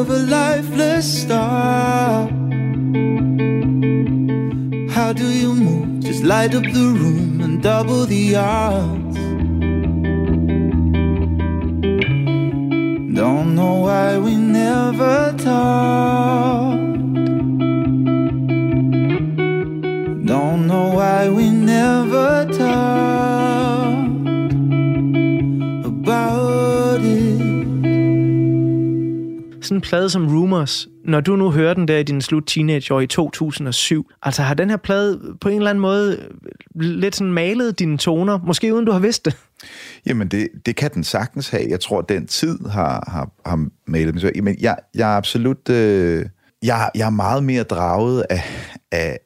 [0.01, 2.27] Of a lifeless star.
[4.95, 5.99] How do you move?
[5.99, 9.17] Just light up the room and double the odds.
[13.19, 16.81] Don't know why we never talked.
[20.33, 21.50] Don't know why we
[29.71, 33.01] Sådan en plade som Rumors, når du nu hører den der i din slut teenageår
[33.01, 37.33] i 2007, altså har den her plade på en eller anden måde øh, lidt sådan
[37.33, 39.37] malet dine toner, måske uden du har vidst det?
[40.05, 41.65] Jamen, det, det kan den sagtens have.
[41.69, 44.43] Jeg tror, den tid har, har, har malet mig.
[44.43, 45.69] Men jeg, jeg er absolut...
[45.69, 46.25] Øh,
[46.63, 48.43] jeg, jeg er meget mere draget af,
[48.91, 49.19] af,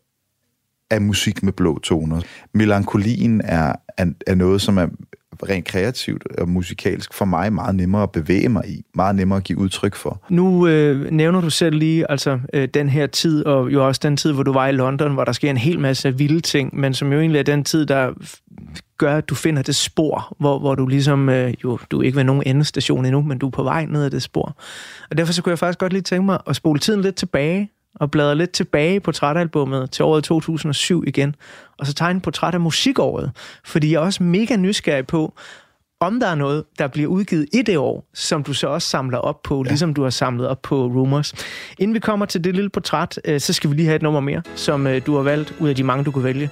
[0.91, 2.21] af musik med blå toner.
[2.53, 4.87] Melankolien er, er, er noget, som er
[5.49, 8.85] rent kreativt og musikalsk for mig meget nemmere at bevæge mig i.
[8.95, 10.21] Meget nemmere at give udtryk for.
[10.29, 14.17] Nu øh, nævner du selv lige altså øh, den her tid, og jo også den
[14.17, 16.93] tid, hvor du var i London, hvor der sker en hel masse vilde ting, men
[16.93, 18.13] som jo egentlig er den tid, der
[18.97, 22.15] gør, at du finder det spor, hvor, hvor du ligesom, øh, jo, du er ikke
[22.15, 24.57] ved nogen endestation endnu, men du er på vej ned ad det spor.
[25.09, 27.69] Og derfor så kunne jeg faktisk godt lige tænke mig at spole tiden lidt tilbage,
[27.95, 31.35] og bladre lidt tilbage på portrætalbummet til året 2007 igen,
[31.79, 33.31] og så tegne portræt af musikåret,
[33.65, 35.33] fordi jeg er også mega nysgerrig på,
[35.99, 39.17] om der er noget, der bliver udgivet i det år, som du så også samler
[39.17, 39.69] op på, ja.
[39.69, 41.33] ligesom du har samlet op på Rumors.
[41.79, 44.19] Inden vi kommer til det lille portræt, øh, så skal vi lige have et nummer
[44.19, 46.49] mere, som øh, du har valgt ud af de mange, du kunne vælge.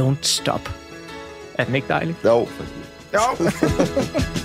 [0.00, 0.70] Don't Stop.
[1.54, 2.16] Er den ikke dejlig?
[2.24, 2.48] Jo,
[3.14, 3.48] Jo.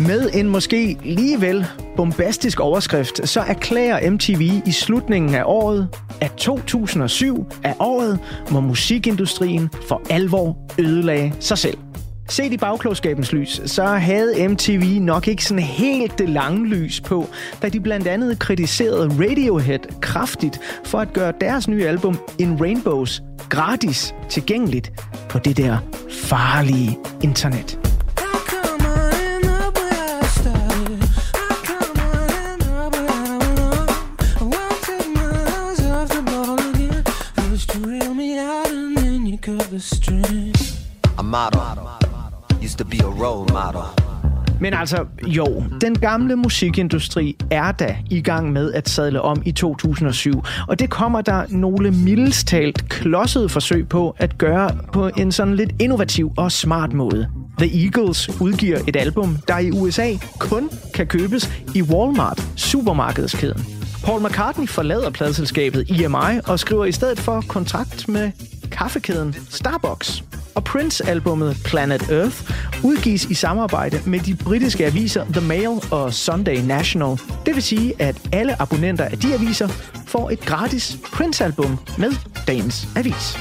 [0.00, 5.88] Med en måske ligevel bombastisk overskrift, så erklærer MTV i slutningen af året,
[6.20, 8.18] at 2007 er året,
[8.50, 11.78] hvor musikindustrien for alvor ødelagde sig selv.
[12.28, 17.28] Set i bagklogskabens lys, så havde MTV nok ikke sådan helt det lange lys på,
[17.62, 23.22] da de blandt andet kritiserede Radiohead kraftigt for at gøre deres nye album In Rainbows
[23.48, 24.92] gratis tilgængeligt
[25.28, 25.78] på det der
[26.10, 27.87] farlige internet.
[41.28, 41.60] Motto.
[42.62, 44.08] used to be a role model.
[44.60, 49.52] Men altså, jo, den gamle musikindustri er da i gang med at sadle om i
[49.52, 55.56] 2007, og det kommer der nogle mildestalt klodsede forsøg på at gøre på en sådan
[55.56, 57.28] lidt innovativ og smart måde.
[57.58, 63.66] The Eagles udgiver et album, der i USA kun kan købes i Walmart, supermarkedskæden.
[64.04, 68.30] Paul McCartney forlader pladselskabet EMI og skriver i stedet for kontrakt med
[68.70, 70.24] kaffekæden Starbucks.
[70.58, 72.50] Og Prince-albummet Planet Earth
[72.84, 77.18] udgives i samarbejde med de britiske aviser The Mail og Sunday National.
[77.46, 79.68] Det vil sige, at alle abonnenter af de aviser
[80.06, 82.12] får et gratis Prince-album med
[82.46, 83.38] dagens avis.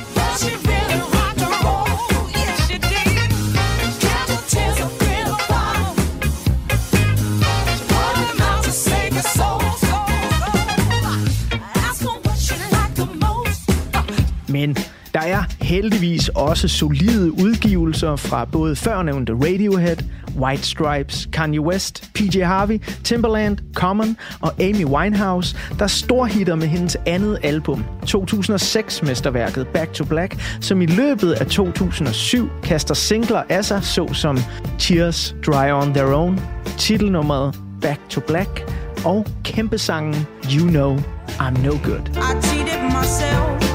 [14.50, 14.78] Men
[15.18, 19.98] der er heldigvis også solide udgivelser fra både førnævnte Radiohead,
[20.40, 26.98] White Stripes, Kanye West, PJ Harvey, Timberland, Common og Amy Winehouse, der storhitter med hendes
[27.06, 33.84] andet album, 2006-mesterværket Back to Black, som i løbet af 2007 kaster singler af sig,
[33.84, 34.38] såsom
[34.80, 36.40] Tears Dry on Their Own,
[36.78, 38.66] titelnummeret Back to Black
[39.06, 40.28] og kæmpesangen
[40.60, 40.98] You Know
[41.40, 42.10] I'm No Good.
[42.10, 43.67] I cheated myself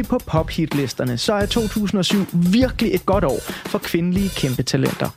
[0.00, 5.08] vi på pophitlisterne, så er 2007 virkelig et godt år for kvindelige kæmpe talenter.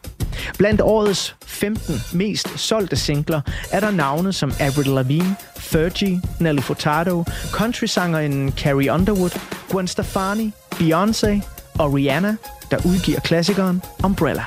[0.57, 7.23] Blandt årets 15 mest solgte singler er der navne som Avril Lavigne, Fergie, Nelly Furtado,
[7.51, 11.41] countrysangerinden Carrie Underwood, Gwen Stefani, Beyoncé
[11.79, 12.35] og Rihanna,
[12.71, 14.43] der udgiver klassikeren Umbrella.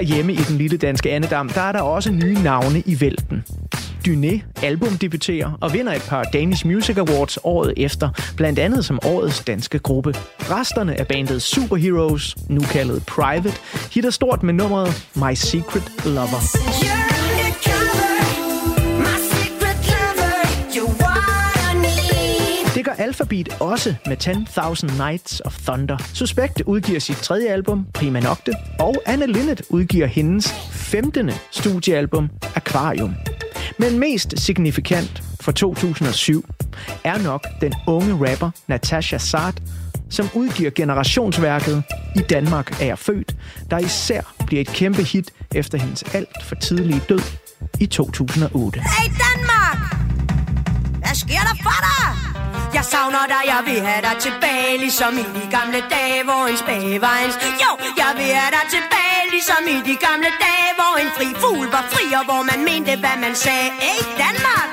[0.00, 3.44] Herhjemme i den lille danske Annedam, der er der også nye navne i vælten.
[4.08, 9.40] Dyné albumdebuterer og vinder et par Danish Music Awards året efter, blandt andet som årets
[9.40, 10.14] danske gruppe.
[10.38, 13.52] Resterne af bandet Superheroes, nu kaldet Private,
[13.92, 16.40] hitter stort med nummeret My Secret Lover.
[16.84, 16.99] Yeah!
[22.80, 25.96] Det gør Alphabet også med 10.000 Nights of Thunder.
[26.14, 31.30] Suspekt udgiver sit tredje album, Prima Nocte, og Anne Linnet udgiver hendes 15.
[31.50, 33.14] studiealbum, Aquarium.
[33.78, 36.44] Men mest signifikant for 2007
[37.04, 39.52] er nok den unge rapper Natasha Saad,
[40.10, 41.82] som udgiver generationsværket
[42.16, 43.36] I Danmark er jeg født,
[43.70, 47.22] der især bliver et kæmpe hit efter hendes alt for tidlige død
[47.80, 48.80] i 2008.
[48.80, 49.99] Hey Danmark!
[52.80, 56.56] Jeg savner dig, jeg vil have dig tilbage Ligesom i de gamle dage, hvor en
[56.62, 57.32] spage var en
[57.64, 57.70] Jo,
[58.02, 61.84] jeg vil have dig tilbage Ligesom i de gamle dage, hvor en fri fugl var
[61.92, 63.68] fri Og hvor man mente, hvad man sagde.
[63.84, 64.68] Hey Danmark!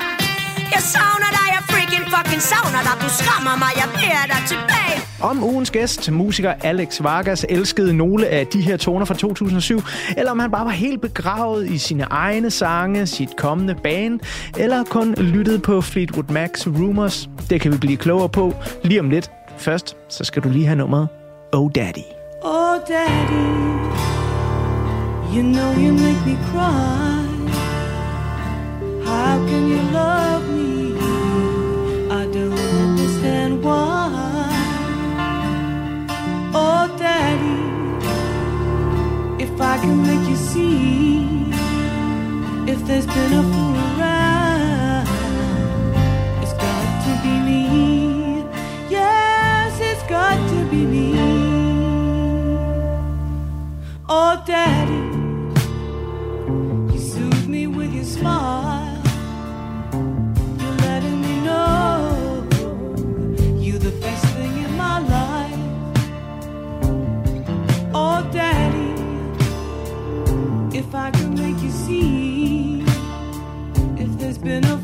[0.74, 2.94] Jeg savner dig, jeg freaking fucking savner dig.
[3.04, 5.07] Du skræmmer mig, jeg vil have dig tilbage.
[5.22, 9.82] Om ugens gæst, musiker Alex Vargas, elskede nogle af de her toner fra 2007,
[10.16, 14.20] eller om han bare var helt begravet i sine egne sange, sit kommende band,
[14.58, 18.54] eller kun lyttede på Fleetwood Mac's Rumors, det kan vi blive klogere på
[18.84, 19.30] lige om lidt.
[19.56, 21.08] Først, så skal du lige have nummeret
[21.52, 21.98] Oh Daddy.
[22.42, 23.48] Oh, Daddy,
[25.34, 27.28] you know you make me cry.
[29.06, 30.77] How can you love me?
[39.80, 41.20] Can make you see
[42.72, 45.06] if there's been a fool around.
[46.42, 48.44] It's got to be me.
[48.90, 51.06] Yes, it's got to be me.
[54.08, 55.02] Oh, Daddy,
[56.92, 58.57] you soothe me with your smile.
[74.48, 74.77] Been a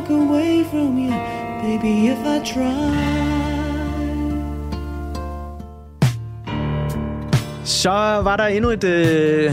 [0.00, 1.12] walk away from you,
[1.62, 2.90] baby, if I try.
[7.64, 7.90] Så
[8.22, 9.52] var der endnu et øh,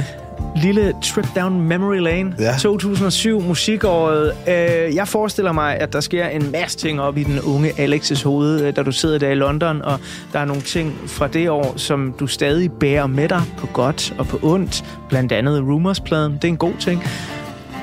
[0.56, 2.36] lille trip down memory lane.
[2.40, 2.56] Ja.
[2.60, 4.34] 2007, musikåret.
[4.48, 8.24] Øh, jeg forestiller mig, at der sker en masse ting op i den unge Alex's
[8.24, 10.00] hoved, øh, da du sidder der i London, og
[10.34, 14.14] der er nogle ting fra det år, som du stadig bærer med dig på godt
[14.18, 14.86] og på ondt.
[15.10, 16.34] Blandt andet Rumors-pladen.
[16.34, 17.04] Det er en god ting.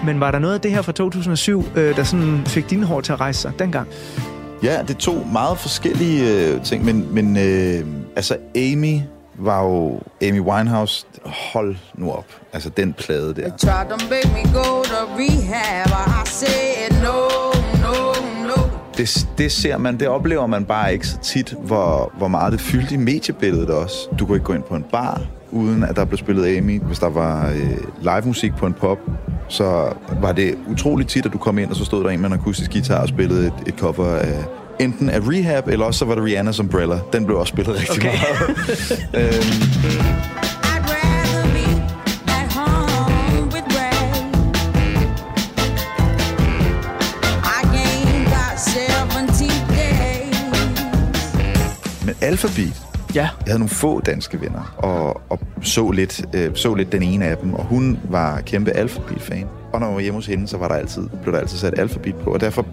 [0.04, 3.00] Men var der noget af det her fra 2007, øh, der sådan fik dine hår
[3.00, 3.88] til at rejse sig dengang?
[4.62, 7.86] Ja, det er to meget forskellige øh, ting, men, men øh,
[8.16, 9.00] altså Amy
[9.38, 11.06] var jo Amy Winehouse.
[11.24, 12.26] Hold nu op.
[12.52, 13.50] Altså den plade der.
[18.96, 22.60] Det, det ser man, det oplever man bare ikke så tit, hvor, hvor meget det
[22.60, 24.08] fyldte i mediebilledet også.
[24.18, 25.20] Du kunne ikke gå ind på en bar,
[25.54, 26.80] uden at der blev spillet Amy.
[26.82, 28.98] Hvis der var øh, live musik på en pop,
[29.48, 32.26] så var det utroligt tit, at du kom ind, og så stod der en med
[32.28, 34.44] en akustisk guitar og spillede et, et cover af
[34.80, 36.98] enten af Rehab, eller også så var det Rihanna's Umbrella.
[37.12, 38.12] Den blev også spillet rigtig Okay.
[38.18, 38.50] meget.
[39.34, 39.34] øhm,
[40.72, 41.66] I'd rather be
[42.26, 44.10] at home with Ray.
[47.44, 49.26] I ain't got 17
[49.68, 50.36] days.
[52.06, 52.82] men Alphabet,
[53.14, 53.20] Ja.
[53.20, 57.24] Jeg havde nogle få danske venner, og, og så, lidt, øh, så lidt den ene
[57.24, 59.46] af dem, og hun var kæmpe Alphabet-fan.
[59.72, 61.78] Og når jeg var hjemme hos hende, så var der altid, blev der altid sat
[61.78, 62.66] Alphabet på, og derfor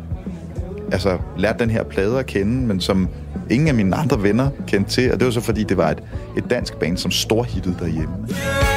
[0.91, 3.09] altså, lærte den her plade at kende, men som
[3.49, 6.03] ingen af mine andre venner kendte til, og det var så fordi, det var et,
[6.37, 8.15] et dansk band, som storhittede derhjemme.
[8.29, 8.70] Yeah!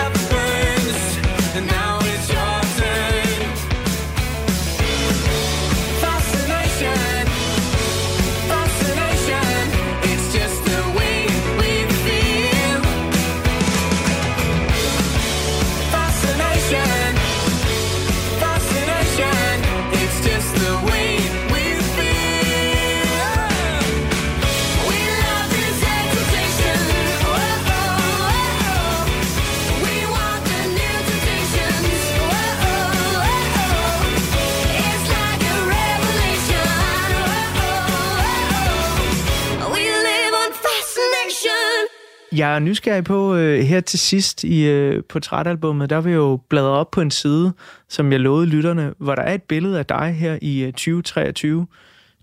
[42.37, 46.41] Jeg er nysgerrig på øh, her til sidst i øh, portrætalbummet, der vil jeg jo
[46.49, 47.53] bladre op på en side,
[47.89, 51.67] som jeg lovede lytterne, hvor der er et billede af dig her i øh, 2023.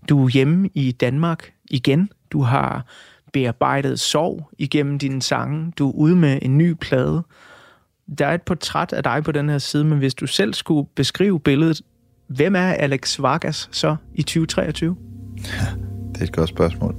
[0.08, 2.08] Du er hjemme i Danmark igen.
[2.32, 2.86] Du har
[3.32, 5.72] bearbejdet sorg igennem dine sange.
[5.78, 7.22] Du er ude med en ny plade.
[8.18, 10.88] Der er et portræt af dig på den her side, men hvis du selv skulle
[10.94, 11.82] beskrive billedet,
[12.26, 14.96] hvem er Alex Vargas så i 2023?
[16.12, 16.96] Det er et godt spørgsmål.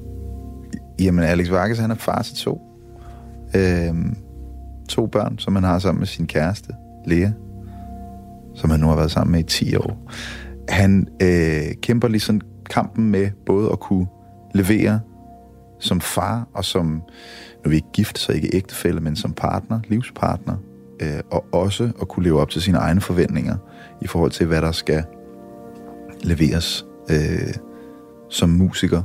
[0.99, 2.72] Jamen, Alex Vargas, han er far til to.
[3.55, 4.15] Øhm,
[4.89, 6.73] to børn, som han har sammen med sin kæreste,
[7.05, 7.29] Lea,
[8.55, 10.11] som han nu har været sammen med i 10 år.
[10.69, 14.07] Han øh, kæmper ligesom kampen med både at kunne
[14.53, 14.99] levere
[15.79, 17.01] som far og som, nu
[17.65, 20.55] er vi ikke gift, så ikke ægtefælle, men som partner, livspartner,
[21.01, 23.55] øh, og også at kunne leve op til sine egne forventninger
[24.01, 25.03] i forhold til, hvad der skal
[26.23, 27.53] leveres øh,
[28.29, 29.01] som musiker.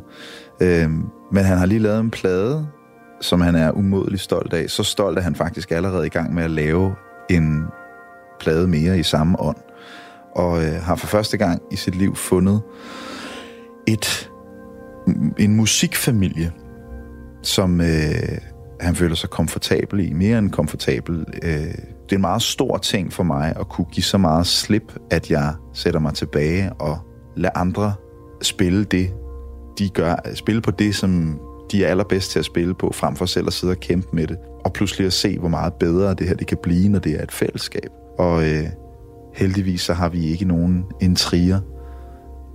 [0.63, 0.91] Øh,
[1.33, 2.67] men han har lige lavet en plade,
[3.21, 4.71] som han er umådelig stolt af.
[4.71, 6.95] Så stolt er han faktisk allerede i gang med at lave
[7.31, 7.65] en
[8.41, 9.57] plade mere i samme ånd.
[10.35, 12.63] Og øh, har for første gang i sit liv fundet
[13.87, 14.31] et,
[15.39, 16.53] en musikfamilie,
[17.43, 18.39] som øh,
[18.81, 20.13] han føler sig komfortabel i.
[20.13, 21.25] Mere end komfortabel.
[21.43, 21.75] Øh,
[22.09, 25.31] det er en meget stor ting for mig at kunne give så meget slip, at
[25.31, 26.99] jeg sætter mig tilbage og
[27.37, 27.93] lader andre
[28.43, 29.13] spille det,
[29.79, 30.17] de gør.
[30.35, 31.41] Spille på det, som
[31.73, 34.27] de er allerbedst til at spille på, frem for selv at sidde og kæmpe med
[34.27, 34.37] det.
[34.65, 37.23] Og pludselig at se, hvor meget bedre det her det kan blive, når det er
[37.23, 37.91] et fællesskab.
[38.19, 38.65] Og øh,
[39.35, 41.61] heldigvis så har vi ikke nogen intriger,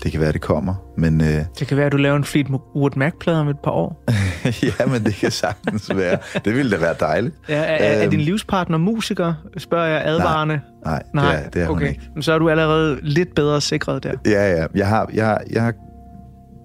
[0.04, 0.76] det kan være, det kommer.
[0.98, 1.28] Men øh,
[1.60, 4.04] Det kan være, at du laver en Fleetwood Mac-plade om et par år.
[4.80, 6.18] ja, men det kan sagtens være.
[6.46, 7.36] Det ville da være dejligt.
[7.50, 10.60] Ja, er, er, er Øhm, din livspartner musiker, spørger jeg advarende?
[10.86, 11.88] Nej, Nej, det er, det er okay.
[11.90, 12.02] ikke.
[12.14, 14.14] Men så er du allerede lidt bedre sikret der.
[14.26, 14.66] Ja, ja.
[14.76, 15.74] Jeg har, jeg, jeg, har,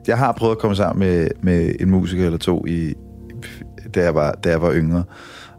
[0.07, 2.95] jeg har prøvet at komme sammen med, med en musiker eller to, i,
[3.95, 5.05] da, jeg var, da jeg var yngre.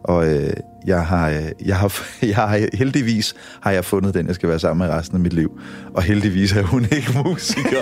[0.04, 0.54] Og øh,
[0.88, 4.60] jeg, har, øh, jeg, har, jeg har heldigvis har jeg fundet den, jeg skal være
[4.60, 5.60] sammen med resten af mit liv.
[5.94, 7.82] Og heldigvis er hun ikke musiker.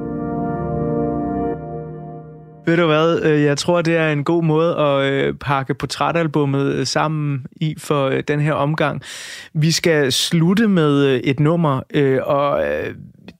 [2.68, 6.88] Ved du hvad, øh, jeg tror, det er en god måde at øh, pakke portrætalbummet
[6.88, 9.02] sammen i for den her omgang.
[9.54, 11.82] Vi skal slutte med et nummer,
[12.24, 12.64] og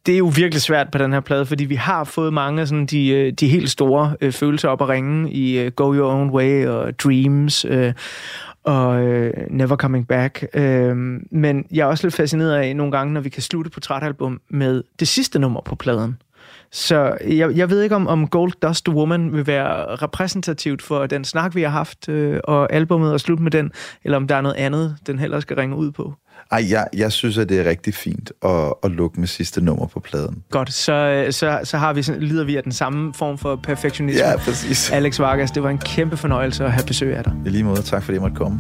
[0.06, 2.68] det er jo virkelig svært på den her plade, fordi vi har fået mange af
[2.68, 6.12] sådan de, øh, de helt store øh, følelser op at ringe i øh, Go Your
[6.12, 7.94] Own Way og Dreams øh,
[8.64, 10.46] og øh, Never Coming Back.
[10.54, 10.96] Øh,
[11.32, 14.84] men jeg er også lidt fascineret af nogle gange, når vi kan slutte portrætalbum med
[15.00, 16.18] det sidste nummer på pladen.
[16.72, 21.26] Så jeg, jeg ved ikke, om, om Gold Dust Woman vil være repræsentativt for den
[21.26, 23.72] snak, vi har haft, øh, og albummet og slut med den,
[24.04, 26.14] eller om der er noget andet, den heller skal ringe ud på.
[26.52, 29.88] Ej, jeg, jeg synes, at det er rigtig fint at, at lukke med sidste nummer
[29.88, 30.44] på pladen.
[30.52, 34.28] Godt, så, øh, så, så har vi, lider vi af den samme form for perfektionisme.
[34.28, 34.92] Ja, præcis.
[34.92, 37.34] Alex Vargas, det var en kæmpe fornøjelse at have besøg af dig.
[37.46, 38.60] I lige måde, tak fordi jeg måtte komme.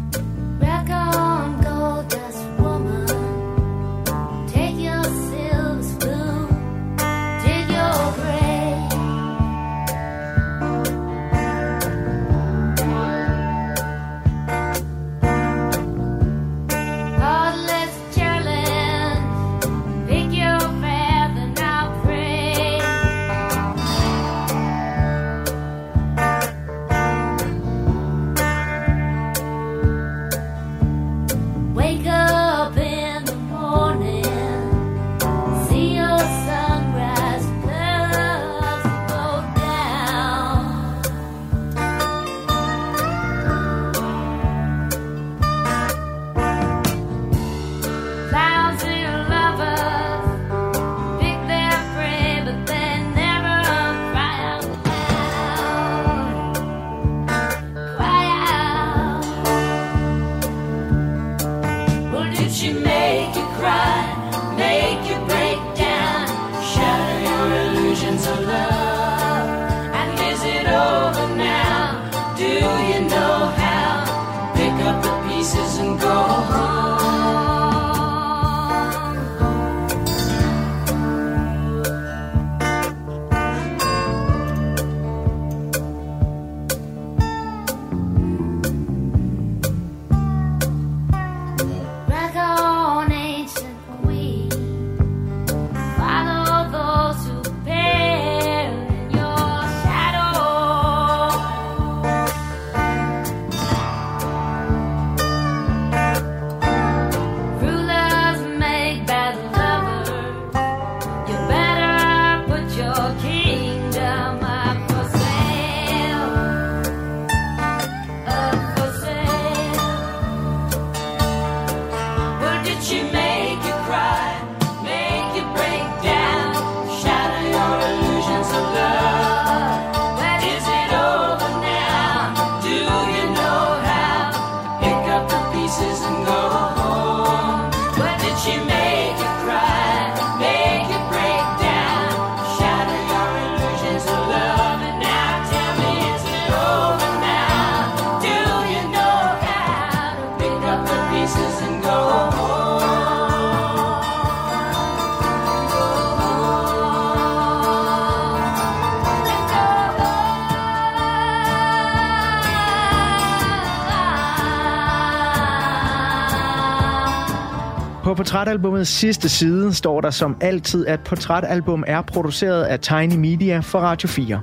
[168.15, 173.79] Portrætalbumets sidste side står der som altid, at portrætalbum er produceret af Tiny Media for
[173.79, 174.41] Radio 4.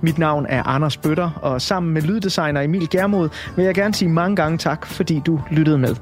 [0.00, 4.08] Mit navn er Anders Bøtter, og sammen med lyddesigner Emil Germod vil jeg gerne sige
[4.08, 5.96] mange gange tak, fordi du lyttede med.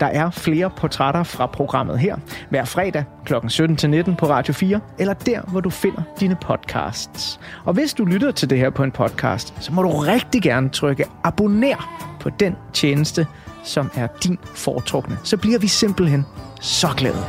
[0.00, 2.16] Der er flere portrætter fra programmet her,
[2.50, 3.34] hver fredag kl.
[3.34, 7.40] 17-19 på Radio 4, eller der, hvor du finder dine podcasts.
[7.64, 10.68] Og hvis du lytter til det her på en podcast, så må du rigtig gerne
[10.68, 13.26] trykke abonner på den tjeneste,
[13.64, 15.18] som er din foretrukne.
[15.24, 16.26] Så bliver vi simpelthen
[16.62, 17.26] så glade.